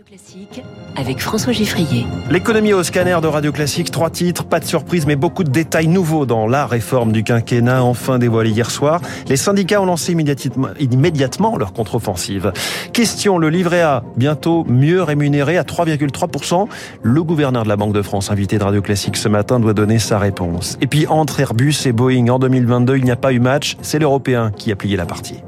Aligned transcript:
Radio 0.00 0.16
Classique 0.16 0.62
avec 0.96 1.20
François 1.20 1.52
Giffrier. 1.52 2.06
L'économie 2.30 2.72
au 2.72 2.82
scanner 2.82 3.18
de 3.20 3.26
Radio 3.26 3.52
Classique, 3.52 3.90
trois 3.90 4.08
titres, 4.08 4.44
pas 4.44 4.58
de 4.58 4.64
surprise, 4.64 5.04
mais 5.04 5.16
beaucoup 5.16 5.44
de 5.44 5.50
détails 5.50 5.88
nouveaux 5.88 6.24
dans 6.24 6.46
la 6.46 6.66
réforme 6.66 7.12
du 7.12 7.22
quinquennat, 7.22 7.82
enfin 7.82 8.18
dévoilée 8.18 8.50
hier 8.50 8.70
soir. 8.70 9.02
Les 9.26 9.36
syndicats 9.36 9.82
ont 9.82 9.84
lancé 9.84 10.12
immédiatement, 10.12 11.56
leur 11.58 11.74
contre-offensive. 11.74 12.52
Question, 12.94 13.36
le 13.36 13.50
livret 13.50 13.82
A, 13.82 14.02
bientôt 14.16 14.64
mieux 14.64 15.02
rémunéré 15.02 15.58
à 15.58 15.64
3,3%. 15.64 16.68
Le 17.02 17.22
gouverneur 17.22 17.64
de 17.64 17.68
la 17.68 17.76
Banque 17.76 17.92
de 17.92 18.02
France, 18.02 18.30
invité 18.30 18.56
de 18.56 18.64
Radio 18.64 18.80
Classique 18.80 19.18
ce 19.18 19.28
matin, 19.28 19.60
doit 19.60 19.74
donner 19.74 19.98
sa 19.98 20.18
réponse. 20.18 20.78
Et 20.80 20.86
puis 20.86 21.06
entre 21.08 21.40
Airbus 21.40 21.74
et 21.84 21.92
Boeing 21.92 22.28
en 22.28 22.38
2022, 22.38 22.96
il 22.96 23.04
n'y 23.04 23.10
a 23.10 23.16
pas 23.16 23.32
eu 23.32 23.40
match, 23.40 23.76
c'est 23.82 23.98
l'Européen 23.98 24.50
qui 24.56 24.72
a 24.72 24.76
plié 24.76 24.96
la 24.96 25.04
partie. 25.04 25.42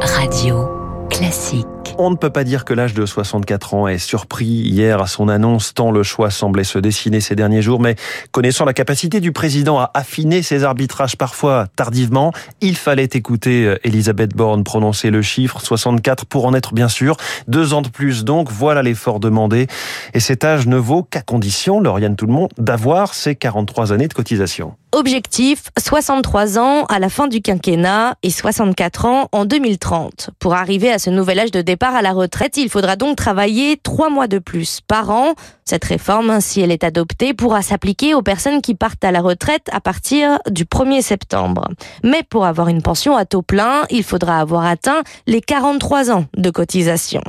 Radio 0.00 0.68
Classique. 1.08 1.66
On 2.04 2.10
ne 2.10 2.16
peut 2.16 2.30
pas 2.30 2.42
dire 2.42 2.64
que 2.64 2.74
l'âge 2.74 2.94
de 2.94 3.06
64 3.06 3.74
ans 3.74 3.86
est 3.86 3.96
surpris 3.96 4.44
hier 4.44 5.00
à 5.00 5.06
son 5.06 5.28
annonce, 5.28 5.72
tant 5.72 5.92
le 5.92 6.02
choix 6.02 6.30
semblait 6.30 6.64
se 6.64 6.80
dessiner 6.80 7.20
ces 7.20 7.36
derniers 7.36 7.62
jours, 7.62 7.78
mais 7.78 7.94
connaissant 8.32 8.64
la 8.64 8.72
capacité 8.72 9.20
du 9.20 9.30
président 9.30 9.78
à 9.78 9.88
affiner 9.94 10.42
ses 10.42 10.64
arbitrages 10.64 11.16
parfois 11.16 11.68
tardivement, 11.76 12.32
il 12.60 12.76
fallait 12.76 13.08
écouter 13.12 13.66
euh, 13.66 13.78
Elisabeth 13.84 14.34
Borne 14.34 14.64
prononcer 14.64 15.10
le 15.10 15.22
chiffre 15.22 15.60
64 15.60 16.26
pour 16.26 16.44
en 16.44 16.54
être 16.54 16.74
bien 16.74 16.88
sûr. 16.88 17.16
Deux 17.46 17.72
ans 17.72 17.82
de 17.82 17.88
plus 17.88 18.24
donc, 18.24 18.50
voilà 18.50 18.82
l'effort 18.82 19.20
demandé. 19.20 19.68
Et 20.12 20.18
cet 20.18 20.42
âge 20.42 20.66
ne 20.66 20.78
vaut 20.78 21.04
qu'à 21.04 21.22
condition, 21.22 21.78
Lauriane 21.78 22.16
tout 22.16 22.26
le 22.26 22.32
monde, 22.32 22.50
d'avoir 22.58 23.14
ses 23.14 23.36
43 23.36 23.92
années 23.92 24.08
de 24.08 24.14
cotisation. 24.14 24.74
Objectif 24.94 25.70
63 25.78 26.58
ans 26.58 26.84
à 26.84 26.98
la 26.98 27.08
fin 27.08 27.26
du 27.26 27.40
quinquennat 27.40 28.14
et 28.22 28.28
64 28.28 29.06
ans 29.06 29.28
en 29.32 29.46
2030. 29.46 30.28
Pour 30.38 30.52
arriver 30.52 30.92
à 30.92 30.98
ce 30.98 31.08
nouvel 31.08 31.40
âge 31.40 31.50
de 31.50 31.62
départ 31.62 31.94
à 31.94 32.02
la 32.02 32.12
retraite, 32.12 32.58
il 32.58 32.68
faudra 32.68 32.96
donc 32.96 33.16
travailler 33.16 33.78
trois 33.82 34.10
mois 34.10 34.26
de 34.26 34.38
plus 34.38 34.82
par 34.86 35.08
an. 35.08 35.32
Cette 35.64 35.86
réforme, 35.86 36.42
si 36.42 36.60
elle 36.60 36.70
est 36.70 36.84
adoptée, 36.84 37.32
pourra 37.32 37.62
s'appliquer 37.62 38.12
aux 38.12 38.20
personnes 38.20 38.60
qui 38.60 38.74
partent 38.74 39.02
à 39.02 39.12
la 39.12 39.22
retraite 39.22 39.66
à 39.72 39.80
partir 39.80 40.38
du 40.50 40.64
1er 40.64 41.00
septembre. 41.00 41.68
Mais 42.04 42.22
pour 42.22 42.44
avoir 42.44 42.68
une 42.68 42.82
pension 42.82 43.16
à 43.16 43.24
taux 43.24 43.40
plein, 43.40 43.84
il 43.88 44.04
faudra 44.04 44.40
avoir 44.40 44.66
atteint 44.66 45.02
les 45.26 45.40
43 45.40 46.10
ans 46.10 46.26
de 46.36 46.50
cotisation. 46.50 47.22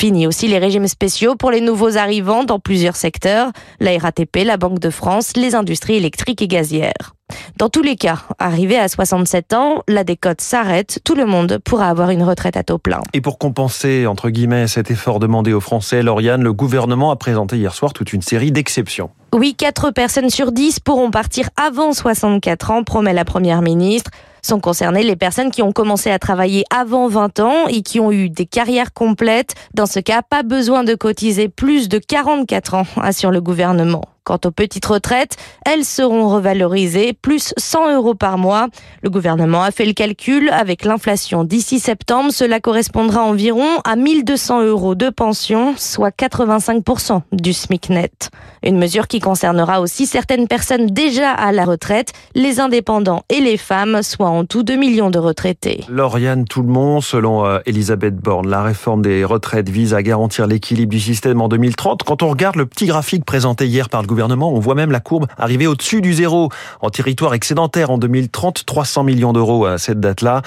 Fini 0.00 0.26
aussi 0.26 0.48
les 0.48 0.56
régimes 0.56 0.88
spéciaux 0.88 1.34
pour 1.36 1.50
les 1.50 1.60
nouveaux 1.60 1.98
arrivants 1.98 2.42
dans 2.42 2.58
plusieurs 2.58 2.96
secteurs, 2.96 3.52
la 3.80 3.98
RATP, 3.98 4.44
la 4.46 4.56
Banque 4.56 4.78
de 4.78 4.88
France, 4.88 5.34
les 5.36 5.54
industries 5.54 5.96
électriques 5.96 6.40
et 6.40 6.48
gazières. 6.48 7.14
Dans 7.58 7.68
tous 7.68 7.82
les 7.82 7.96
cas, 7.96 8.22
arrivé 8.38 8.78
à 8.78 8.88
67 8.88 9.52
ans, 9.52 9.82
la 9.88 10.02
décote 10.02 10.40
s'arrête, 10.40 11.00
tout 11.04 11.14
le 11.14 11.26
monde 11.26 11.58
pourra 11.62 11.90
avoir 11.90 12.08
une 12.08 12.22
retraite 12.22 12.56
à 12.56 12.62
taux 12.62 12.78
plein. 12.78 13.02
Et 13.12 13.20
pour 13.20 13.38
compenser, 13.38 14.06
entre 14.06 14.30
guillemets, 14.30 14.68
cet 14.68 14.90
effort 14.90 15.18
demandé 15.18 15.52
aux 15.52 15.60
Français, 15.60 16.02
Lauriane, 16.02 16.42
le 16.42 16.54
gouvernement 16.54 17.10
a 17.10 17.16
présenté 17.16 17.58
hier 17.58 17.74
soir 17.74 17.92
toute 17.92 18.14
une 18.14 18.22
série 18.22 18.52
d'exceptions. 18.52 19.10
Oui, 19.34 19.54
4 19.54 19.90
personnes 19.90 20.30
sur 20.30 20.50
10 20.50 20.80
pourront 20.80 21.10
partir 21.10 21.50
avant 21.62 21.92
64 21.92 22.70
ans, 22.70 22.84
promet 22.84 23.12
la 23.12 23.26
Première 23.26 23.60
ministre 23.60 24.10
sont 24.42 24.60
concernées 24.60 25.02
les 25.02 25.16
personnes 25.16 25.50
qui 25.50 25.62
ont 25.62 25.72
commencé 25.72 26.10
à 26.10 26.18
travailler 26.18 26.64
avant 26.70 27.08
20 27.08 27.40
ans 27.40 27.66
et 27.68 27.82
qui 27.82 28.00
ont 28.00 28.12
eu 28.12 28.30
des 28.30 28.46
carrières 28.46 28.92
complètes. 28.92 29.54
Dans 29.74 29.86
ce 29.86 30.00
cas, 30.00 30.22
pas 30.22 30.42
besoin 30.42 30.84
de 30.84 30.94
cotiser 30.94 31.48
plus 31.48 31.88
de 31.88 31.98
44 31.98 32.74
ans, 32.74 32.86
assure 33.00 33.30
le 33.30 33.40
gouvernement. 33.40 34.02
Quant 34.30 34.38
aux 34.44 34.52
petites 34.52 34.86
retraites, 34.86 35.36
elles 35.66 35.84
seront 35.84 36.28
revalorisées 36.28 37.14
plus 37.14 37.52
100 37.56 37.96
euros 37.96 38.14
par 38.14 38.38
mois. 38.38 38.68
Le 39.02 39.10
gouvernement 39.10 39.64
a 39.64 39.72
fait 39.72 39.84
le 39.84 39.92
calcul. 39.92 40.50
Avec 40.50 40.84
l'inflation 40.84 41.42
d'ici 41.42 41.80
septembre, 41.80 42.30
cela 42.30 42.60
correspondra 42.60 43.24
environ 43.24 43.66
à 43.82 43.96
1200 43.96 44.62
euros 44.66 44.94
de 44.94 45.10
pension, 45.10 45.74
soit 45.76 46.16
85% 46.16 47.22
du 47.32 47.52
SMIC 47.52 47.90
net. 47.90 48.30
Une 48.62 48.78
mesure 48.78 49.08
qui 49.08 49.18
concernera 49.18 49.80
aussi 49.80 50.06
certaines 50.06 50.46
personnes 50.46 50.86
déjà 50.86 51.32
à 51.32 51.50
la 51.50 51.64
retraite, 51.64 52.12
les 52.36 52.60
indépendants 52.60 53.24
et 53.30 53.40
les 53.40 53.56
femmes, 53.56 54.00
soit 54.04 54.28
en 54.28 54.44
tout 54.44 54.62
2 54.62 54.76
millions 54.76 55.10
de 55.10 55.18
retraités. 55.18 55.82
Lauriane 55.88 56.44
Tout-le-Monde, 56.44 57.02
selon 57.02 57.46
euh, 57.46 57.58
Elisabeth 57.66 58.14
Borne, 58.14 58.48
la 58.48 58.62
réforme 58.62 59.02
des 59.02 59.24
retraites 59.24 59.68
vise 59.68 59.92
à 59.92 60.04
garantir 60.04 60.46
l'équilibre 60.46 60.92
du 60.92 61.00
système 61.00 61.40
en 61.40 61.48
2030. 61.48 62.04
Quand 62.04 62.22
on 62.22 62.28
regarde 62.28 62.54
le 62.54 62.66
petit 62.66 62.86
graphique 62.86 63.24
présenté 63.24 63.66
hier 63.66 63.88
par 63.88 64.02
le 64.02 64.06
gouvernement, 64.06 64.19
on 64.22 64.60
voit 64.60 64.74
même 64.74 64.90
la 64.90 65.00
courbe 65.00 65.26
arriver 65.38 65.66
au-dessus 65.66 66.00
du 66.00 66.14
zéro 66.14 66.48
en 66.80 66.90
territoire 66.90 67.34
excédentaire 67.34 67.90
en 67.90 67.98
2030, 67.98 68.64
300 68.66 69.04
millions 69.04 69.32
d'euros 69.32 69.66
à 69.66 69.78
cette 69.78 70.00
date-là. 70.00 70.42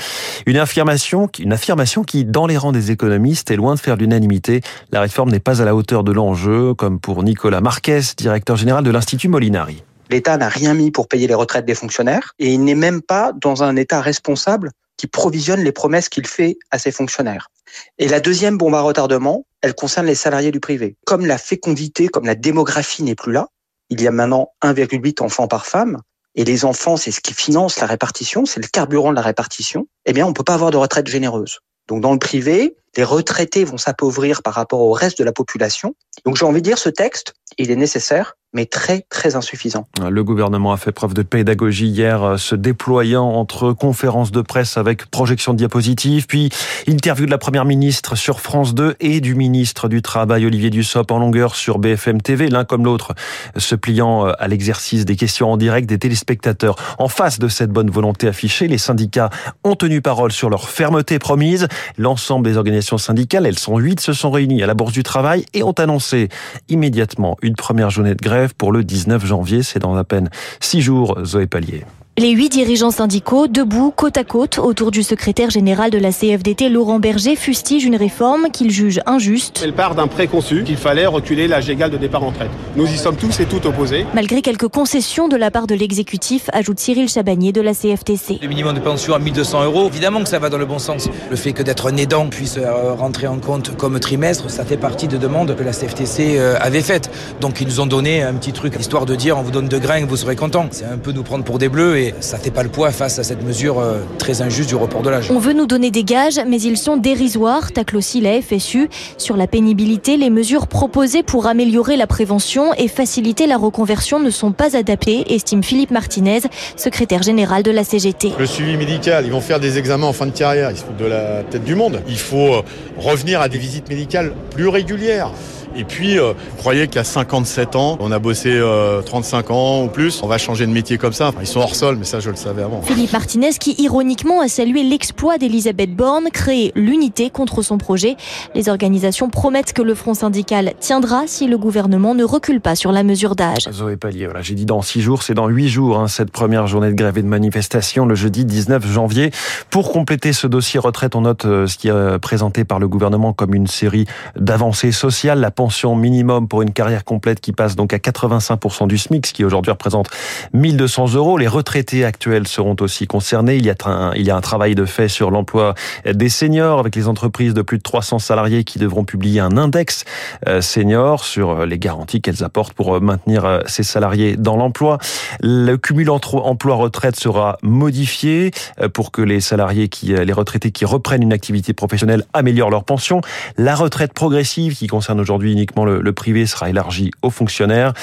Une 0.46 0.58
affirmation, 0.58 1.30
une 1.40 1.54
affirmation 1.54 2.04
qui, 2.04 2.26
dans 2.26 2.48
les 2.48 2.58
rangs 2.58 2.72
des 2.72 2.92
économistes, 2.92 3.52
est 3.52 3.56
loin 3.56 3.76
de 3.76 3.80
faire 3.80 3.96
l'unanimité. 3.96 4.62
La 4.92 5.02
réforme 5.02 5.32
n'est 5.32 5.40
pas 5.40 5.62
à 5.62 5.66
la 5.66 5.76
hauteur 5.76 6.04
de 6.04 6.12
l'enjeu, 6.12 6.74
comme 6.74 7.00
pour 7.00 7.24
Nicolas 7.24 7.62
Marquez, 7.62 8.02
directeur 8.18 8.56
général 8.56 8.84
de 8.84 8.92
l'Institut 8.92 9.28
Molinari. 9.28 9.84
L'État 10.10 10.38
n'a 10.38 10.50
rien 10.50 10.74
mis 10.74 10.92
pour 10.92 11.08
payer 11.08 11.28
les 11.28 11.34
retraites 11.34 11.66
des 11.66 11.76
fonctionnaires 11.76 12.34
et 12.38 12.54
il 12.54 12.64
n'est 12.64 12.76
même 12.76 13.02
pas 13.02 13.32
dans 13.34 13.64
un 13.64 13.76
État 13.76 14.02
responsable 14.02 14.72
qui 14.98 15.08
provisionne 15.08 15.64
les 15.64 15.72
promesses 15.72 16.10
qu'il 16.10 16.28
fait 16.28 16.58
à 16.72 16.78
ses 16.78 16.92
fonctionnaires. 16.92 17.50
Et 17.98 18.08
la 18.08 18.20
deuxième 18.20 18.58
bombe 18.58 18.76
à 18.76 18.82
retardement, 18.82 19.46
elle 19.62 19.74
concerne 19.74 20.06
les 20.06 20.16
salariés 20.16 20.52
du 20.52 20.60
privé. 20.60 20.96
Comme 21.06 21.26
la 21.26 21.38
fécondité, 21.38 22.08
comme 22.08 22.26
la 22.26 22.36
démographie 22.36 23.04
n'est 23.04 23.16
plus 23.16 23.32
là, 23.32 23.48
il 23.94 24.02
y 24.02 24.08
a 24.08 24.12
maintenant 24.12 24.50
1,8 24.64 25.22
enfants 25.22 25.48
par 25.48 25.68
femme, 25.68 26.00
et 26.36 26.44
les 26.44 26.66
enfants, 26.66 26.98
c'est 26.98 27.12
ce 27.12 27.22
qui 27.22 27.34
finance 27.34 27.80
la 27.80 27.86
répartition, 27.86 28.46
c'est 28.46 28.60
le 28.60 28.68
carburant 28.68 29.12
de 29.12 29.16
la 29.16 29.22
répartition, 29.22 29.88
eh 30.06 30.14
bien, 30.14 30.26
on 30.26 30.34
peut 30.34 30.44
pas 30.44 30.56
avoir 30.56 30.72
de 30.72 30.78
retraite 30.78 31.08
généreuse. 31.08 31.60
Donc, 31.88 32.02
dans 32.02 32.12
le 32.12 32.18
privé, 32.18 32.76
les 32.98 33.04
retraités 33.04 33.64
vont 33.64 33.78
s'appauvrir 33.78 34.42
par 34.42 34.56
rapport 34.56 34.80
au 34.80 34.94
reste 34.94 35.20
de 35.20 35.24
la 35.24 35.32
population. 35.32 35.96
Donc, 36.26 36.38
j'ai 36.38 36.46
envie 36.46 36.62
de 36.62 36.66
dire, 36.66 36.80
ce 36.80 36.90
texte, 36.90 37.34
il 37.60 37.70
est 37.70 37.76
nécessaire, 37.76 38.34
mais 38.54 38.66
très 38.66 39.02
très 39.10 39.36
insuffisant. 39.36 39.88
Le 40.08 40.24
gouvernement 40.24 40.72
a 40.74 40.78
fait 40.78 40.92
preuve 40.92 41.14
de 41.14 41.24
pédagogie 41.24 41.88
hier, 41.88 42.24
euh, 42.24 42.38
se 42.38 42.56
déployant 42.56 43.26
entre 43.26 43.74
conférences 43.74 44.32
de 44.32 44.42
presse 44.42 44.78
avec 44.78 45.08
projection 45.08 45.54
de 45.54 45.58
diapositives, 45.58 46.28
puis 46.28 46.50
interview 46.88 47.26
de 47.26 47.32
la 47.32 47.38
première 47.38 47.66
ministre 47.66 48.16
sur 48.16 48.40
France 48.40 48.76
2 48.76 48.96
et 49.00 49.22
du 49.22 49.36
ministre 49.36 49.88
du 49.88 50.02
Travail 50.02 50.46
Olivier 50.46 50.70
Dussopt 50.70 51.12
en 51.12 51.20
longueur 51.20 51.56
sur 51.56 51.80
BFM 51.80 52.22
TV, 52.22 52.50
l'un 52.50 52.64
comme 52.64 52.86
l'autre 52.86 53.14
se 53.58 53.76
pliant 53.76 54.28
euh, 54.28 54.32
à 54.38 54.48
l'exercice 54.48 55.06
des 55.06 55.16
questions 55.16 55.52
en 55.52 55.58
direct 55.58 55.90
des 55.90 55.98
téléspectateurs. 55.98 56.76
En 57.00 57.08
face 57.08 57.40
de 57.40 57.48
cette 57.48 57.72
bonne 57.72 57.90
volonté 57.90 58.28
affichée, 58.28 58.68
les 58.68 58.78
syndicats 58.78 59.30
ont 59.64 59.76
tenu 59.76 60.02
parole 60.02 60.32
sur 60.32 60.50
leur 60.50 60.70
fermeté 60.70 61.18
promise. 61.18 61.68
L'ensemble 61.98 62.46
des 62.46 62.58
organisations 62.58 62.98
syndicales, 62.98 63.46
elles 63.46 63.60
sont 63.60 63.80
huit, 63.80 64.00
se 64.00 64.14
sont 64.14 64.32
réunies 64.32 64.62
à 64.62 64.68
la 64.68 64.74
Bourse 64.76 64.94
du 64.94 65.04
Travail 65.04 65.46
et 65.54 65.64
ont 65.64 65.72
annoncé 65.72 66.30
immédiatement 66.70 67.38
une 67.42 67.56
première 67.56 67.90
journée 67.90 68.16
de 68.16 68.22
grève 68.22 68.43
pour 68.52 68.72
le 68.72 68.84
19 68.84 69.26
janvier. 69.26 69.64
C'est 69.64 69.80
dans 69.80 69.96
à 69.96 70.04
peine 70.04 70.30
six 70.60 70.82
jours, 70.82 71.18
Zoé 71.24 71.48
Pallier. 71.48 71.86
Les 72.20 72.30
huit 72.30 72.50
dirigeants 72.50 72.92
syndicaux, 72.92 73.48
debout, 73.48 73.90
côte 73.90 74.18
à 74.18 74.24
côte, 74.24 74.60
autour 74.60 74.92
du 74.92 75.02
secrétaire 75.02 75.50
général 75.50 75.90
de 75.90 75.98
la 75.98 76.12
CFDT, 76.12 76.70
Laurent 76.70 77.00
Berger, 77.00 77.36
fustigent 77.36 77.88
une 77.88 77.96
réforme 77.96 78.52
qu'ils 78.54 78.70
jugent 78.70 79.02
injuste. 79.08 79.62
Elle 79.64 79.74
part 79.74 79.96
d'un 79.96 80.06
préconçu 80.06 80.64
qu'il 80.64 80.78
fallait 80.78 81.08
reculer 81.08 81.48
l'âge 81.48 81.72
égal 81.72 81.90
de 81.90 81.98
départ 81.98 82.22
en 82.22 82.28
retraite. 82.28 82.52
Nous 82.76 82.86
y 82.86 82.98
sommes 83.00 83.16
tous 83.16 83.40
et 83.40 83.46
toutes 83.46 83.66
opposés. 83.66 84.06
Malgré 84.14 84.44
quelques 84.44 84.68
concessions 84.68 85.28
de 85.28 85.36
la 85.36 85.50
part 85.50 85.66
de 85.66 85.74
l'exécutif, 85.74 86.52
ajoute 86.54 86.80
Cyril 86.80 87.10
Chabagnier 87.10 87.52
de 87.52 87.62
la 87.62 87.74
CFTC. 87.74 88.38
Le 88.44 88.48
minimum 88.48 88.76
de 88.76 88.80
pension 88.80 89.16
à 89.16 89.20
1200 89.20 89.64
euros, 89.64 89.88
évidemment 89.88 90.22
que 90.22 90.30
ça 90.30 90.38
va 90.38 90.50
dans 90.50 90.60
le 90.60 90.68
bon 90.68 90.78
sens. 90.78 91.10
Le 91.32 91.36
fait 91.36 91.54
que 91.54 91.64
d'être 91.64 91.92
un 91.92 91.98
aidant 91.98 92.28
puisse 92.28 92.58
euh, 92.60 92.94
rentrer 92.94 93.26
en 93.26 93.40
compte 93.40 93.76
comme 93.76 94.00
trimestre, 94.00 94.52
ça 94.52 94.66
fait 94.66 94.78
partie 94.78 95.08
de 95.08 95.18
demandes 95.18 95.56
que 95.56 95.64
la 95.64 95.72
CFTC 95.72 96.38
euh, 96.38 96.58
avait 96.62 96.84
faites. 96.84 97.10
Donc 97.42 97.60
ils 97.60 97.66
nous 97.66 97.80
ont 97.80 97.88
donné 97.88 98.22
un 98.22 98.36
petit 98.36 98.54
truc, 98.54 98.76
histoire 98.80 99.08
de 99.08 99.16
dire 99.16 99.40
on 99.40 99.42
vous 99.42 99.50
donne 99.50 99.68
de 99.68 99.80
grains, 99.80 100.06
vous 100.06 100.16
serez 100.16 100.36
content. 100.36 100.68
C'est 100.70 100.86
un 100.86 101.00
peu 101.00 101.12
nous 101.12 101.24
prendre 101.24 101.44
pour 101.44 101.58
des 101.58 101.70
bleus 101.70 102.03
ça 102.20 102.38
fait 102.38 102.52
pas 102.52 102.64
le 102.64 102.70
poids 102.70 102.92
face 102.92 103.20
à 103.20 103.24
cette 103.24 103.44
mesure 103.44 103.80
euh, 103.80 104.00
très 104.18 104.42
injuste 104.42 104.70
du 104.70 104.76
report 104.76 105.02
de 105.02 105.10
l'âge. 105.10 105.32
On 105.32 105.40
veut 105.40 105.54
nous 105.54 105.66
donner 105.66 105.92
des 105.92 106.04
gages, 106.04 106.40
mais 106.48 106.60
ils 106.62 106.78
sont 106.78 106.98
dérisoires, 106.98 107.72
tacle 107.72 107.98
aussi 107.98 108.20
la 108.22 108.42
FSU. 108.42 108.90
Sur 109.18 109.38
la 109.38 109.48
pénibilité, 109.48 110.18
les 110.18 110.30
mesures 110.30 110.68
proposées 110.68 111.24
pour 111.24 111.48
améliorer 111.48 111.98
la 111.98 112.08
prévention 112.08 112.74
et 112.74 112.88
faciliter 112.88 113.48
la 113.48 113.58
reconversion 113.58 114.20
ne 114.20 114.30
sont 114.30 114.52
pas 114.52 114.76
adaptées, 114.76 115.34
estime 115.34 115.64
Philippe 115.64 115.92
Martinez, 115.92 116.42
secrétaire 116.76 117.24
général 117.24 117.64
de 117.64 117.72
la 117.72 117.84
CGT. 117.84 118.34
Le 118.38 118.46
suivi 118.46 118.78
médical, 118.78 119.26
ils 119.26 119.32
vont 119.32 119.42
faire 119.42 119.60
des 119.60 119.78
examens 119.78 120.08
en 120.08 120.14
fin 120.14 120.26
de 120.26 120.32
carrière, 120.32 120.72
ils 120.72 120.78
se 120.78 120.84
foutent 120.84 120.98
de 120.98 121.06
la 121.06 121.44
tête 121.44 121.64
du 121.64 121.76
monde. 121.76 122.02
Il 122.08 122.18
faut 122.18 122.56
euh, 122.56 122.62
revenir 122.98 123.42
à 123.42 123.50
des 123.50 123.58
visites 123.58 123.90
médicales 123.90 124.34
plus 124.52 124.68
régulières. 124.68 125.32
Et 125.76 125.84
puis, 125.84 126.20
euh, 126.20 126.34
croyez 126.58 126.88
qu'à 126.88 127.04
57 127.04 127.76
ans, 127.76 127.98
on 128.00 128.12
a 128.12 128.20
bossé 128.20 128.62
35 129.06 129.52
ans 129.52 129.84
ou 129.84 129.88
plus, 129.88 130.22
on 130.24 130.28
va 130.28 130.38
changer 130.38 130.66
de 130.66 130.72
métier 130.72 130.98
comme 130.98 131.14
ça? 131.14 131.32
Ils 131.40 131.48
sont 131.48 131.60
hors 131.60 131.76
sol, 131.76 131.98
mais 131.98 132.06
ça, 132.06 132.20
je 132.20 132.30
le 132.30 132.36
savais 132.36 132.64
avant. 132.64 132.82
Philippe 132.82 133.14
Martinez, 133.14 133.52
qui 133.60 133.76
ironiquement 133.80 134.42
a 134.42 134.48
salué 134.48 134.84
l'exploit 134.84 135.38
d'Elisabeth 135.38 135.96
Borne, 135.96 136.30
créer 136.32 136.72
l'unité 136.76 137.30
contre 137.30 137.62
son 137.62 137.78
projet. 137.78 138.16
Les 138.56 138.70
organisations 138.70 139.30
promettent 139.30 139.74
que 139.74 139.82
le 139.82 139.96
front 139.96 140.14
syndical 140.14 140.74
tiendra 140.80 141.24
si 141.28 141.48
le 141.48 141.58
gouvernement 141.58 142.16
ne 142.16 142.24
recule 142.24 142.62
pas 142.62 142.76
sur 142.76 142.92
la 142.92 143.04
mesure 143.04 143.36
d'âge. 143.36 143.70
Zoé 143.72 143.98
Pallier, 143.98 144.26
voilà, 144.26 144.42
j'ai 144.42 144.56
dit 144.56 144.66
dans 144.66 144.82
six 144.82 145.02
jours, 145.02 145.24
c'est 145.24 145.34
dans 145.34 145.48
huit 145.48 145.70
jours, 145.70 145.98
hein, 145.98 146.08
cette 146.08 146.32
première 146.32 146.68
journée 146.68 146.90
de 146.90 146.96
grève 146.96 147.18
et 147.18 147.22
de 147.22 147.28
manifestation, 147.28 148.06
le 148.06 148.16
jeudi 148.16 148.46
19 148.46 148.86
janvier. 148.92 149.32
Pour 149.70 149.92
compléter 149.92 150.34
ce 150.34 150.48
dossier 150.48 150.80
retraite, 150.80 151.16
on 151.16 151.22
note 151.22 151.46
euh, 151.46 151.68
ce 151.68 151.78
qui 151.78 151.88
est 151.88 152.20
présenté 152.20 152.64
par 152.64 152.80
le 152.80 152.88
gouvernement 152.88 153.34
comme 153.34 153.54
une 153.54 153.68
série 153.68 154.06
d'avancées 154.36 154.92
sociales. 154.92 155.40
La 155.40 155.52
pension 155.64 155.96
minimum 155.96 156.50
pour 156.50 156.62
une 156.62 156.74
carrière 156.74 157.06
complète 157.06 157.40
qui 157.40 157.54
passe 157.54 157.78
donc 157.78 157.94
à 157.94 157.98
85% 157.98 158.86
du 158.86 158.98
SMIC, 158.98 159.26
ce 159.28 159.32
qui 159.32 159.46
aujourd'hui 159.46 159.72
représente 159.72 160.10
1200 160.52 161.14
euros. 161.14 161.38
Les 161.38 161.48
retraités 161.48 162.04
actuels 162.04 162.50
seront 162.50 162.76
aussi 162.82 163.08
concernés. 163.08 163.56
Il 163.56 163.66
y 163.66 163.70
a 163.70 164.36
un, 164.36 164.42
travail 164.42 164.76
de 164.76 164.84
fait 164.84 165.08
sur 165.08 165.32
l'emploi 165.32 165.74
des 166.04 166.28
seniors 166.28 166.80
avec 166.80 166.98
les 166.98 167.08
entreprises 167.08 167.54
de 167.54 167.62
plus 167.62 167.78
de 167.78 167.84
300 167.84 168.20
salariés 168.20 168.66
qui 168.66 168.78
devront 168.78 169.06
publier 169.06 169.40
un 169.40 169.56
index 169.56 170.04
euh, 170.50 170.60
senior 170.60 171.24
sur 171.24 171.52
euh, 171.52 171.66
les 171.66 171.80
garanties 171.80 172.20
qu'elles 172.20 172.44
apportent 172.44 172.74
pour 172.74 173.00
maintenir 173.00 173.62
ces 173.66 173.84
salariés 173.84 174.36
dans 174.36 174.58
l'emploi. 174.58 174.98
Le 175.40 175.78
cumul 175.78 176.10
emploi-retraite 176.10 177.16
sera 177.16 177.58
modifié 177.62 178.52
pour 178.94 179.12
que 179.12 179.22
les 179.22 179.40
salariés 179.40 179.90
les 180.04 180.34
retraités 180.34 180.72
qui 180.72 180.84
reprennent 180.84 181.24
une 181.24 181.32
activité 181.32 181.72
professionnelle 181.72 182.26
améliorent 182.34 182.70
leur 182.70 182.84
pension. 182.84 183.22
La 183.58 183.76
retraite 183.76 184.12
progressive, 184.12 184.76
qui 184.76 184.88
concerne 184.88 185.22
aujourd'hui 185.22 185.53
uniquement 185.54 185.86
le, 185.86 186.14
privé, 186.14 186.46
sera 186.46 186.70
élargie 186.70 187.12
aux 187.22 187.30
fonctionnaires. 187.30 187.94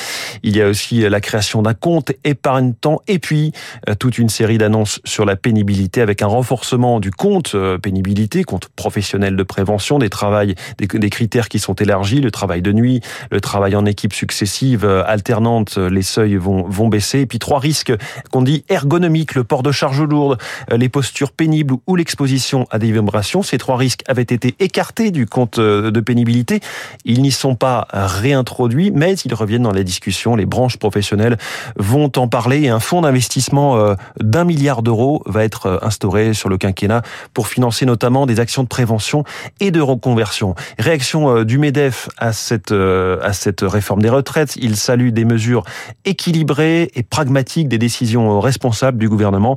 Il 0.43 0.57
y 0.57 0.63
a 0.63 0.69
aussi 0.69 1.01
la 1.01 1.21
création 1.21 1.63
d'un 1.63 1.75
compte 1.75 2.13
épargne-temps 2.25 3.03
et 3.07 3.19
puis 3.19 3.53
euh, 3.89 3.95
toute 3.95 4.19
une 4.19 4.29
série 4.29 4.59
d'annonces 4.59 5.01
sur 5.05 5.25
la 5.25 5.37
pénibilité 5.37 6.01
avec 6.01 6.23
un 6.23 6.27
renforcement 6.27 7.01
du 7.01 7.11
compte 7.11 7.53
euh, 7.55 7.79
pénibilité, 7.79 8.43
compte 8.45 8.69
professionnel 8.69 9.37
de 9.37 9.43
prévention, 9.43 9.99
des 9.99 10.09
travails, 10.09 10.55
des, 10.79 11.11
critères 11.11 11.49
qui 11.49 11.59
sont 11.59 11.75
élargis, 11.75 12.21
le 12.21 12.31
travail 12.31 12.63
de 12.63 12.73
nuit, 12.73 13.01
le 13.31 13.41
travail 13.41 13.77
en 13.77 13.85
équipe 13.85 14.13
successive, 14.13 14.85
euh, 14.85 15.03
alternante, 15.07 15.77
les 15.77 16.03
seuils 16.03 16.37
vont, 16.37 16.63
vont 16.69 16.89
baisser. 16.89 17.21
Et 17.21 17.27
puis 17.27 17.39
trois 17.39 17.59
risques 17.59 17.93
qu'on 18.31 18.43
dit 18.43 18.65
ergonomiques, 18.69 19.35
le 19.35 19.45
port 19.45 19.63
de 19.63 19.73
charges 19.73 20.03
lourdes, 20.03 20.39
les 20.71 20.89
postures 20.89 21.33
pénibles 21.33 21.75
ou 21.87 21.97
l'exposition 21.97 22.67
à 22.71 22.79
des 22.79 22.93
vibrations. 22.93 23.43
Ces 23.43 23.59
trois 23.59 23.77
risques 23.77 24.03
avaient 24.09 24.23
été 24.23 24.55
écartés 24.59 25.11
du 25.11 25.27
compte 25.27 25.59
euh, 25.59 25.91
de 25.91 26.01
pénibilité. 26.01 26.61
Ils 27.05 27.23
n'y 27.23 27.33
sont 27.41 27.55
pas 27.55 27.89
réintroduits, 27.93 28.91
mais 28.95 29.15
ils 29.15 29.35
reviennent 29.35 29.63
dans 29.63 29.73
les 29.73 29.85
discussions. 29.85 30.37
Les 30.37 30.47
branches 30.47 30.77
professionnelles 30.77 31.39
vont 31.77 32.13
en 32.17 32.29
parler 32.29 32.63
et 32.63 32.69
un 32.69 32.81
fonds 32.81 33.01
d'investissement 33.03 33.77
euh, 33.77 33.95
d'un 34.21 34.45
milliard 34.45 34.83
d'euros 34.83 35.23
va 35.27 35.45
être 35.45 35.67
euh, 35.67 35.79
instauré 35.83 36.35
sur 36.35 36.49
le 36.49 36.59
quinquennat 36.59 37.03
pour 37.35 37.49
financer 37.49 37.87
notamment 37.87 38.27
des 38.27 38.41
actions 38.41 38.63
de 38.63 38.69
prévention 38.69 39.25
et 39.61 39.71
de 39.71 39.81
reconversion. 39.81 40.55
Réaction 40.79 41.45
du 41.45 41.59
MEDEF 41.59 42.09
à 42.19 42.33
cette, 42.33 42.73
à 42.73 43.33
cette 43.33 43.63
réforme 43.63 44.03
des 44.03 44.09
retraites. 44.09 44.57
Il 44.57 44.77
salue 44.77 45.11
des 45.11 45.25
mesures 45.25 45.65
équilibrées 46.05 46.91
et 46.95 47.03
pragmatiques 47.03 47.69
des 47.69 47.79
décisions 47.79 48.41
responsables 48.41 48.99
du 48.99 49.09
gouvernement. 49.09 49.57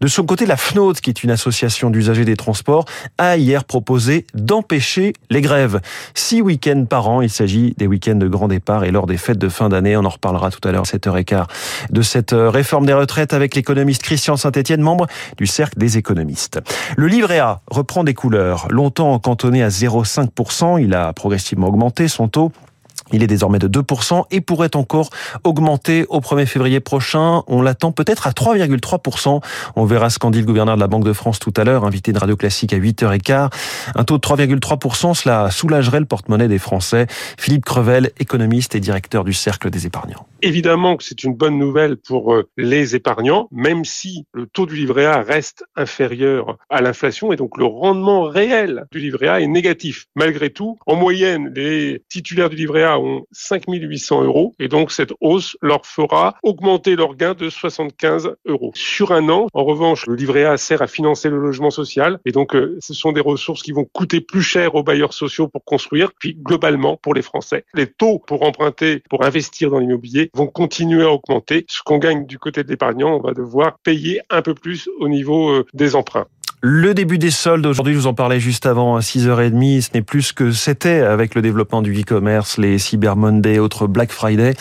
De 0.00 0.06
son 0.06 0.24
côté, 0.24 0.46
la 0.46 0.56
FNOD, 0.56 1.00
qui 1.00 1.10
est 1.10 1.24
une 1.24 1.30
association 1.30 1.90
d'usagers 1.90 2.24
des 2.24 2.36
transports, 2.36 2.84
a 3.18 3.36
hier 3.36 3.64
proposé 3.64 4.26
d'empêcher 4.34 5.14
les 5.30 5.40
grèves. 5.40 5.80
Six 6.14 6.42
week-ends 6.42 6.84
par 6.88 7.08
an, 7.08 7.21
il 7.22 7.30
s'agit 7.30 7.74
des 7.78 7.86
week-ends 7.86 8.16
de 8.16 8.28
grand 8.28 8.48
départ 8.48 8.84
et 8.84 8.90
lors 8.90 9.06
des 9.06 9.16
fêtes 9.16 9.38
de 9.38 9.48
fin 9.48 9.68
d'année. 9.68 9.96
On 9.96 10.04
en 10.04 10.08
reparlera 10.08 10.50
tout 10.50 10.66
à 10.66 10.72
l'heure 10.72 10.82
à 10.82 10.84
7h15 10.84 11.46
de 11.90 12.02
cette 12.02 12.32
euh, 12.32 12.50
réforme 12.50 12.86
des 12.86 12.92
retraites 12.92 13.32
avec 13.34 13.54
l'économiste 13.54 14.02
Christian 14.02 14.36
Saint-Etienne, 14.36 14.80
membre 14.80 15.06
du 15.36 15.46
Cercle 15.46 15.78
des 15.78 15.98
économistes. 15.98 16.60
Le 16.96 17.06
livret 17.06 17.38
A 17.38 17.60
reprend 17.70 18.04
des 18.04 18.14
couleurs. 18.14 18.66
Longtemps 18.70 19.18
cantonné 19.18 19.62
à 19.62 19.68
0,5%, 19.68 20.82
il 20.82 20.94
a 20.94 21.12
progressivement 21.12 21.68
augmenté 21.68 22.08
son 22.08 22.28
taux 22.28 22.52
il 23.12 23.22
est 23.22 23.26
désormais 23.26 23.58
de 23.58 23.68
2% 23.68 24.24
et 24.30 24.40
pourrait 24.40 24.76
encore 24.76 25.10
augmenter 25.44 26.06
au 26.08 26.20
1er 26.20 26.46
février 26.46 26.80
prochain. 26.80 27.42
On 27.46 27.62
l'attend 27.62 27.92
peut-être 27.92 28.26
à 28.26 28.30
3,3%. 28.30 29.40
On 29.76 29.84
verra 29.84 30.10
ce 30.10 30.18
qu'en 30.18 30.30
dit 30.30 30.40
le 30.40 30.46
gouverneur 30.46 30.76
de 30.76 30.80
la 30.80 30.88
Banque 30.88 31.04
de 31.04 31.12
France 31.12 31.38
tout 31.38 31.52
à 31.56 31.64
l'heure, 31.64 31.84
invité 31.84 32.12
de 32.12 32.18
Radio 32.18 32.36
Classique 32.36 32.72
à 32.72 32.78
8h15. 32.78 33.50
Un 33.94 34.04
taux 34.04 34.18
de 34.18 34.22
3,3%, 34.22 35.14
cela 35.14 35.50
soulagerait 35.50 36.00
le 36.00 36.06
porte-monnaie 36.06 36.48
des 36.48 36.58
Français. 36.58 37.06
Philippe 37.38 37.64
Crevel, 37.64 38.10
économiste 38.18 38.74
et 38.74 38.80
directeur 38.80 39.24
du 39.24 39.32
Cercle 39.32 39.70
des 39.70 39.86
épargnants. 39.86 40.26
Évidemment 40.42 40.96
que 40.96 41.04
c'est 41.04 41.22
une 41.22 41.34
bonne 41.34 41.58
nouvelle 41.58 41.96
pour 41.96 42.34
euh, 42.34 42.48
les 42.56 42.96
épargnants, 42.96 43.48
même 43.52 43.84
si 43.84 44.26
le 44.32 44.46
taux 44.46 44.66
du 44.66 44.74
livret 44.74 45.06
A 45.06 45.22
reste 45.22 45.64
inférieur 45.76 46.56
à 46.68 46.80
l'inflation 46.80 47.32
et 47.32 47.36
donc 47.36 47.58
le 47.58 47.64
rendement 47.64 48.24
réel 48.24 48.86
du 48.90 48.98
livret 48.98 49.28
A 49.28 49.40
est 49.40 49.46
négatif. 49.46 50.06
Malgré 50.16 50.50
tout, 50.50 50.78
en 50.86 50.96
moyenne, 50.96 51.52
les 51.54 52.02
titulaires 52.08 52.50
du 52.50 52.56
livret 52.56 52.82
A 52.82 52.98
ont 53.02 53.26
5800 53.32 54.22
euros 54.24 54.54
et 54.58 54.68
donc 54.68 54.92
cette 54.92 55.12
hausse 55.20 55.56
leur 55.60 55.86
fera 55.86 56.36
augmenter 56.42 56.96
leur 56.96 57.14
gain 57.16 57.34
de 57.34 57.48
75 57.48 58.34
euros. 58.46 58.72
Sur 58.74 59.12
un 59.12 59.28
an, 59.28 59.46
en 59.52 59.64
revanche, 59.64 60.06
le 60.06 60.14
livret 60.14 60.44
A 60.44 60.56
sert 60.56 60.82
à 60.82 60.86
financer 60.86 61.28
le 61.28 61.38
logement 61.38 61.70
social 61.70 62.20
et 62.24 62.32
donc 62.32 62.54
euh, 62.54 62.78
ce 62.80 62.94
sont 62.94 63.12
des 63.12 63.20
ressources 63.20 63.62
qui 63.62 63.72
vont 63.72 63.86
coûter 63.92 64.20
plus 64.20 64.42
cher 64.42 64.74
aux 64.74 64.82
bailleurs 64.82 65.14
sociaux 65.14 65.48
pour 65.48 65.64
construire, 65.64 66.12
puis 66.18 66.34
globalement 66.34 66.96
pour 66.96 67.14
les 67.14 67.22
Français. 67.22 67.64
Les 67.74 67.86
taux 67.86 68.18
pour 68.18 68.42
emprunter, 68.42 69.02
pour 69.10 69.24
investir 69.24 69.70
dans 69.70 69.78
l'immobilier 69.78 70.30
vont 70.34 70.46
continuer 70.46 71.02
à 71.02 71.10
augmenter. 71.10 71.64
Ce 71.68 71.82
qu'on 71.82 71.98
gagne 71.98 72.26
du 72.26 72.38
côté 72.38 72.62
de 72.62 72.68
l'épargnant, 72.68 73.16
on 73.16 73.20
va 73.20 73.32
devoir 73.32 73.78
payer 73.84 74.20
un 74.30 74.42
peu 74.42 74.54
plus 74.54 74.88
au 74.98 75.08
niveau 75.08 75.50
euh, 75.50 75.66
des 75.74 75.94
emprunts. 75.96 76.26
Le 76.64 76.94
début 76.94 77.18
des 77.18 77.32
soldes, 77.32 77.66
aujourd'hui, 77.66 77.92
je 77.92 77.98
vous 77.98 78.06
en 78.06 78.14
parlais 78.14 78.38
juste 78.38 78.66
avant, 78.66 78.94
à 78.94 79.00
6h30, 79.00 79.80
ce 79.80 79.88
n'est 79.94 80.00
plus 80.00 80.22
ce 80.22 80.32
que 80.32 80.52
c'était 80.52 81.00
avec 81.00 81.34
le 81.34 81.42
développement 81.42 81.82
du 81.82 81.92
e-commerce, 81.92 82.56
les 82.56 82.78
Cyber 82.78 83.16
Monday, 83.16 83.58
autres 83.58 83.88
Black 83.88 84.12
Friday. 84.12 84.54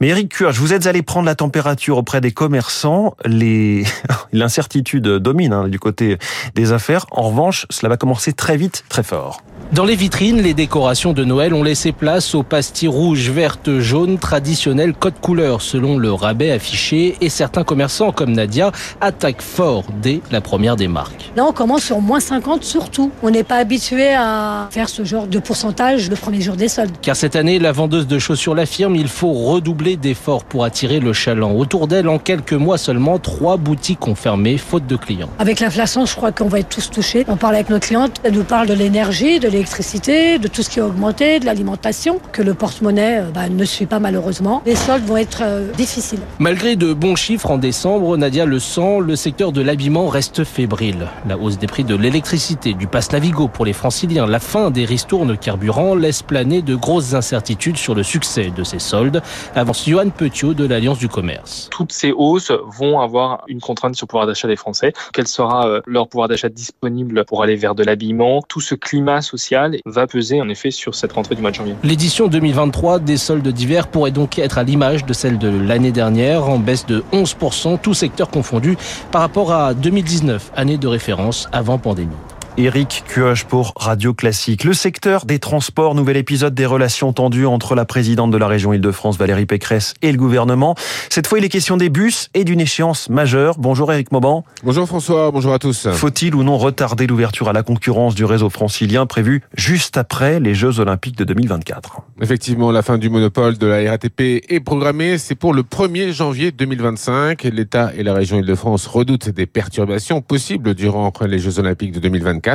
Mais 0.00 0.06
Eric 0.06 0.28
Curge, 0.28 0.60
vous 0.60 0.72
êtes 0.72 0.86
allé 0.86 1.02
prendre 1.02 1.26
la 1.26 1.34
température 1.34 1.98
auprès 1.98 2.20
des 2.20 2.30
commerçants. 2.30 3.16
Les... 3.24 3.82
L'incertitude 4.32 5.02
domine 5.02 5.52
hein, 5.52 5.66
du 5.66 5.80
côté 5.80 6.18
des 6.54 6.70
affaires. 6.70 7.06
En 7.10 7.22
revanche, 7.22 7.66
cela 7.70 7.88
va 7.88 7.96
commencer 7.96 8.32
très 8.32 8.56
vite, 8.56 8.84
très 8.88 9.02
fort. 9.02 9.42
Dans 9.70 9.84
les 9.84 9.96
vitrines, 9.96 10.40
les 10.40 10.54
décorations 10.54 11.12
de 11.12 11.24
Noël 11.24 11.52
ont 11.52 11.62
laissé 11.62 11.92
place 11.92 12.34
aux 12.34 12.42
pastilles 12.42 12.88
rouges, 12.88 13.28
vertes, 13.28 13.80
jaunes, 13.80 14.18
traditionnelles 14.18 14.94
code 14.94 15.20
couleur 15.20 15.60
selon 15.60 15.98
le 15.98 16.10
rabais 16.10 16.50
affiché 16.50 17.16
et 17.20 17.28
certains 17.28 17.64
commerçants 17.64 18.10
comme 18.10 18.32
Nadia 18.32 18.72
attaquent 19.02 19.42
fort 19.42 19.84
dès 20.00 20.22
la 20.30 20.40
première 20.40 20.74
des 20.76 20.88
marques. 20.88 21.30
Là, 21.36 21.44
on 21.44 21.52
commence 21.52 21.82
sur 21.82 22.00
moins 22.00 22.18
50 22.18 22.64
surtout. 22.64 23.12
On 23.22 23.28
n'est 23.28 23.44
pas 23.44 23.56
habitué 23.56 24.14
à 24.14 24.68
faire 24.70 24.88
ce 24.88 25.04
genre 25.04 25.26
de 25.26 25.38
pourcentage 25.38 26.08
le 26.08 26.16
premier 26.16 26.40
jour 26.40 26.56
des 26.56 26.68
soldes. 26.68 26.96
Car 27.02 27.14
cette 27.14 27.36
année, 27.36 27.58
la 27.58 27.72
vendeuse 27.72 28.06
de 28.06 28.18
chaussures 28.18 28.54
l'affirme, 28.54 28.96
il 28.96 29.08
faut 29.08 29.32
redoubler 29.32 29.96
d'efforts 29.96 30.44
pour 30.44 30.64
attirer 30.64 30.98
le 30.98 31.12
chaland. 31.12 31.52
Autour 31.52 31.88
d'elle, 31.88 32.08
en 32.08 32.18
quelques 32.18 32.54
mois 32.54 32.78
seulement, 32.78 33.18
trois 33.18 33.58
boutiques 33.58 34.08
ont 34.08 34.14
fermé 34.14 34.56
faute 34.56 34.86
de 34.86 34.96
clients. 34.96 35.28
Avec 35.38 35.60
l'inflation, 35.60 36.06
je 36.06 36.16
crois 36.16 36.32
qu'on 36.32 36.48
va 36.48 36.60
être 36.60 36.70
tous 36.70 36.90
touchés. 36.90 37.26
On 37.28 37.36
parle 37.36 37.56
avec 37.56 37.68
nos 37.68 37.80
clientes, 37.80 38.16
elles 38.24 38.32
nous 38.32 38.44
parlent 38.44 38.66
de 38.66 38.74
l'énergie, 38.74 39.38
de 39.38 39.57
l'électricité, 39.58 40.38
de 40.38 40.46
tout 40.46 40.62
ce 40.62 40.70
qui 40.70 40.78
a 40.78 40.86
augmenté, 40.86 41.40
de 41.40 41.44
l'alimentation, 41.44 42.20
que 42.30 42.42
le 42.42 42.54
porte-monnaie 42.54 43.22
euh, 43.22 43.30
bah, 43.34 43.48
ne 43.48 43.64
suit 43.64 43.86
pas 43.86 43.98
malheureusement. 43.98 44.62
Les 44.64 44.76
soldes 44.76 45.04
vont 45.04 45.16
être 45.16 45.42
euh, 45.42 45.72
difficiles. 45.72 46.20
Malgré 46.38 46.76
de 46.76 46.92
bons 46.92 47.16
chiffres 47.16 47.50
en 47.50 47.58
décembre, 47.58 48.16
Nadia 48.16 48.44
le 48.44 48.60
sent, 48.60 49.00
le 49.00 49.16
secteur 49.16 49.50
de 49.50 49.60
l'habillement 49.60 50.06
reste 50.06 50.44
fébrile. 50.44 51.08
La 51.28 51.36
hausse 51.36 51.58
des 51.58 51.66
prix 51.66 51.82
de 51.82 51.96
l'électricité, 51.96 52.72
du 52.72 52.86
pass 52.86 53.10
Navigo 53.10 53.48
pour 53.48 53.64
les 53.64 53.72
franciliens, 53.72 54.28
la 54.28 54.38
fin 54.38 54.70
des 54.70 54.84
ristournes 54.84 55.36
carburant 55.36 55.96
laisse 55.96 56.22
planer 56.22 56.62
de 56.62 56.76
grosses 56.76 57.14
incertitudes 57.14 57.78
sur 57.78 57.96
le 57.96 58.04
succès 58.04 58.52
de 58.56 58.62
ces 58.62 58.78
soldes, 58.78 59.22
avance 59.56 59.88
Johan 59.88 60.10
Petiot 60.10 60.54
de 60.54 60.66
l'Alliance 60.66 60.98
du 60.98 61.08
commerce. 61.08 61.68
Toutes 61.72 61.92
ces 61.92 62.12
hausses 62.12 62.52
vont 62.78 63.00
avoir 63.00 63.42
une 63.48 63.60
contrainte 63.60 63.96
sur 63.96 64.04
le 64.04 64.08
pouvoir 64.08 64.28
d'achat 64.28 64.46
des 64.46 64.54
Français. 64.54 64.92
Quel 65.12 65.26
sera 65.26 65.66
euh, 65.66 65.80
leur 65.84 66.06
pouvoir 66.06 66.28
d'achat 66.28 66.48
disponible 66.48 67.24
pour 67.24 67.42
aller 67.42 67.56
vers 67.56 67.74
de 67.74 67.82
l'habillement? 67.82 68.40
Tout 68.48 68.60
ce 68.60 68.76
climat 68.76 69.20
social 69.20 69.47
va 69.84 70.06
peser 70.06 70.40
en 70.40 70.48
effet 70.48 70.70
sur 70.70 70.94
cette 70.94 71.12
rentrée 71.12 71.34
du 71.34 71.42
mois 71.42 71.50
de 71.50 71.56
janvier. 71.56 71.74
L'édition 71.82 72.28
2023 72.28 72.98
des 72.98 73.16
soldes 73.16 73.48
d'hiver 73.48 73.88
pourrait 73.88 74.10
donc 74.10 74.38
être 74.38 74.58
à 74.58 74.62
l'image 74.62 75.04
de 75.04 75.12
celle 75.12 75.38
de 75.38 75.48
l'année 75.48 75.92
dernière, 75.92 76.48
en 76.48 76.58
baisse 76.58 76.86
de 76.86 77.04
11%, 77.12 77.78
tout 77.80 77.94
secteur 77.94 78.30
confondu, 78.30 78.76
par 79.10 79.20
rapport 79.20 79.52
à 79.52 79.74
2019, 79.74 80.52
année 80.54 80.78
de 80.78 80.86
référence 80.86 81.48
avant 81.52 81.78
pandémie. 81.78 82.14
Éric 82.60 83.04
Cuoche 83.06 83.44
pour 83.44 83.72
Radio 83.76 84.12
Classique. 84.14 84.64
Le 84.64 84.72
secteur 84.72 85.26
des 85.26 85.38
transports, 85.38 85.94
nouvel 85.94 86.16
épisode 86.16 86.56
des 86.56 86.66
relations 86.66 87.12
tendues 87.12 87.46
entre 87.46 87.76
la 87.76 87.84
présidente 87.84 88.32
de 88.32 88.36
la 88.36 88.48
région 88.48 88.72
Île-de-France, 88.72 89.16
Valérie 89.16 89.46
Pécresse, 89.46 89.94
et 90.02 90.10
le 90.10 90.18
gouvernement. 90.18 90.74
Cette 91.08 91.28
fois, 91.28 91.38
il 91.38 91.44
est 91.44 91.50
question 91.50 91.76
des 91.76 91.88
bus 91.88 92.30
et 92.34 92.42
d'une 92.42 92.60
échéance 92.60 93.10
majeure. 93.10 93.58
Bonjour 93.58 93.92
Éric 93.92 94.10
Mauban. 94.10 94.42
Bonjour 94.64 94.88
François, 94.88 95.30
bonjour 95.30 95.54
à 95.54 95.60
tous. 95.60 95.86
Faut-il 95.92 96.34
ou 96.34 96.42
non 96.42 96.58
retarder 96.58 97.06
l'ouverture 97.06 97.48
à 97.48 97.52
la 97.52 97.62
concurrence 97.62 98.16
du 98.16 98.24
réseau 98.24 98.50
francilien 98.50 99.06
prévu 99.06 99.44
juste 99.54 99.96
après 99.96 100.40
les 100.40 100.56
Jeux 100.56 100.80
Olympiques 100.80 101.16
de 101.16 101.22
2024 101.22 102.00
Effectivement, 102.20 102.72
la 102.72 102.82
fin 102.82 102.98
du 102.98 103.08
monopole 103.08 103.56
de 103.56 103.68
la 103.68 103.88
RATP 103.88 104.42
est 104.48 104.60
programmée. 104.64 105.18
C'est 105.18 105.36
pour 105.36 105.54
le 105.54 105.62
1er 105.62 106.10
janvier 106.10 106.50
2025. 106.50 107.44
L'État 107.44 107.92
et 107.96 108.02
la 108.02 108.14
région 108.14 108.36
Île-de-France 108.36 108.88
redoutent 108.88 109.28
des 109.28 109.46
perturbations 109.46 110.22
possibles 110.22 110.74
durant 110.74 111.12
les 111.24 111.38
Jeux 111.38 111.60
Olympiques 111.60 111.92
de 111.92 112.00
2024 112.00 112.47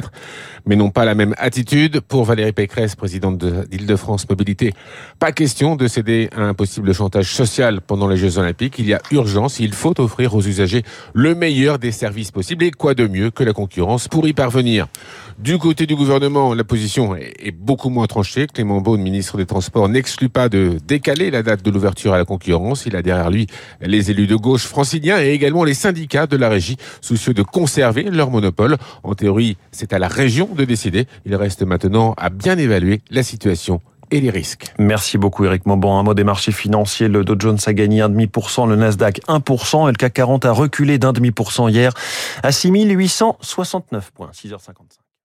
mais 0.65 0.75
n'ont 0.75 0.91
pas 0.91 1.05
la 1.05 1.15
même 1.15 1.35
attitude. 1.37 1.99
Pour 2.01 2.23
Valérie 2.23 2.51
Pécresse, 2.51 2.95
présidente 2.95 3.37
d'Île-de-France 3.37 4.27
Mobilité, 4.29 4.73
pas 5.19 5.31
question 5.31 5.75
de 5.75 5.87
céder 5.87 6.29
à 6.35 6.41
un 6.41 6.53
possible 6.53 6.93
chantage 6.93 7.33
social 7.33 7.81
pendant 7.81 8.07
les 8.07 8.17
Jeux 8.17 8.37
Olympiques. 8.37 8.75
Il 8.79 8.87
y 8.87 8.93
a 8.93 9.01
urgence, 9.11 9.59
il 9.59 9.73
faut 9.73 9.99
offrir 9.99 10.35
aux 10.35 10.41
usagers 10.41 10.83
le 11.13 11.35
meilleur 11.35 11.79
des 11.79 11.91
services 11.91 12.31
possibles 12.31 12.63
et 12.63 12.71
quoi 12.71 12.93
de 12.93 13.07
mieux 13.07 13.31
que 13.31 13.43
la 13.43 13.53
concurrence 13.53 14.07
pour 14.07 14.27
y 14.27 14.33
parvenir? 14.33 14.87
Du 15.39 15.57
côté 15.57 15.87
du 15.87 15.95
gouvernement, 15.95 16.53
la 16.53 16.63
position 16.63 17.15
est 17.15 17.51
beaucoup 17.51 17.89
moins 17.89 18.05
tranchée. 18.05 18.47
Clément 18.47 18.81
Beaune, 18.81 19.01
ministre 19.01 19.37
des 19.37 19.45
Transports, 19.45 19.89
n'exclut 19.89 20.29
pas 20.29 20.47
de 20.47 20.77
décaler 20.85 21.31
la 21.31 21.41
date 21.41 21.63
de 21.63 21.71
l'ouverture 21.71 22.13
à 22.13 22.17
la 22.17 22.25
concurrence. 22.25 22.85
Il 22.85 22.95
a 22.95 23.01
derrière 23.01 23.31
lui 23.31 23.47
les 23.81 24.11
élus 24.11 24.27
de 24.27 24.35
gauche 24.35 24.65
franciliens 24.65 25.19
et 25.21 25.31
également 25.31 25.63
les 25.63 25.73
syndicats 25.73 26.27
de 26.27 26.37
la 26.37 26.49
régie, 26.49 26.77
soucieux 27.01 27.33
de 27.33 27.41
conserver 27.41 28.03
leur 28.03 28.29
monopole. 28.29 28.77
En 29.03 29.15
théorie, 29.15 29.57
c'est 29.83 29.91
à 29.91 29.99
la 29.99 30.07
région 30.07 30.47
de 30.55 30.63
décider. 30.63 31.07
Il 31.25 31.35
reste 31.35 31.61
maintenant 31.61 32.13
à 32.15 32.29
bien 32.29 32.57
évaluer 32.57 33.01
la 33.11 33.21
situation 33.21 33.81
et 34.11 34.21
les 34.21 34.29
risques. 34.29 34.67
Merci 34.79 35.17
beaucoup 35.17 35.43
Eric 35.43 35.65
Mauban. 35.65 35.99
Un 35.99 36.03
mot 36.03 36.13
des 36.13 36.23
marchés 36.23 36.53
financiers. 36.53 37.09
Le 37.09 37.25
Dow 37.25 37.35
Jones 37.37 37.57
a 37.65 37.73
gagné 37.73 38.01
1,5%, 38.01 38.69
le 38.69 38.77
Nasdaq 38.77 39.19
1% 39.27 39.89
et 39.89 39.91
le 39.91 39.97
CAC 39.97 40.13
40 40.13 40.45
a 40.45 40.51
reculé 40.53 40.99
d'1,5% 40.99 41.69
hier 41.69 41.91
à 42.43 42.53
6869 42.53 44.11
points. 44.11 44.31
6h55. 44.33 45.02